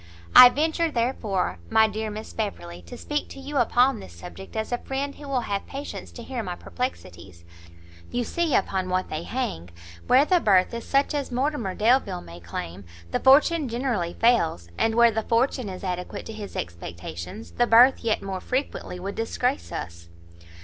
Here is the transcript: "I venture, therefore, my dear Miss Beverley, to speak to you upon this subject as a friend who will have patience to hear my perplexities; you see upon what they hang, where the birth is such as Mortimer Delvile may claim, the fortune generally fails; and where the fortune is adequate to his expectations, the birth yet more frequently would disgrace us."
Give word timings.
"I 0.35 0.49
venture, 0.49 0.89
therefore, 0.89 1.59
my 1.69 1.87
dear 1.87 2.09
Miss 2.09 2.33
Beverley, 2.33 2.81
to 2.87 2.97
speak 2.97 3.29
to 3.29 3.39
you 3.39 3.57
upon 3.57 3.99
this 3.99 4.13
subject 4.13 4.55
as 4.55 4.71
a 4.71 4.79
friend 4.79 5.13
who 5.13 5.27
will 5.27 5.41
have 5.41 5.67
patience 5.67 6.11
to 6.13 6.23
hear 6.23 6.41
my 6.41 6.55
perplexities; 6.55 7.45
you 8.09 8.23
see 8.23 8.55
upon 8.55 8.89
what 8.89 9.09
they 9.11 9.21
hang, 9.21 9.69
where 10.07 10.25
the 10.25 10.39
birth 10.39 10.73
is 10.73 10.85
such 10.87 11.13
as 11.13 11.31
Mortimer 11.31 11.75
Delvile 11.75 12.19
may 12.19 12.39
claim, 12.39 12.83
the 13.11 13.19
fortune 13.19 13.69
generally 13.69 14.15
fails; 14.15 14.69
and 14.75 14.95
where 14.95 15.11
the 15.11 15.21
fortune 15.21 15.69
is 15.69 15.83
adequate 15.83 16.25
to 16.25 16.33
his 16.33 16.55
expectations, 16.55 17.51
the 17.51 17.67
birth 17.67 17.99
yet 18.03 18.23
more 18.23 18.41
frequently 18.41 18.99
would 18.99 19.13
disgrace 19.13 19.71
us." 19.71 20.09